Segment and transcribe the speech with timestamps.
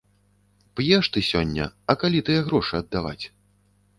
[0.79, 3.21] П'еш ты сёння, а калі тыя грошы аддаваць?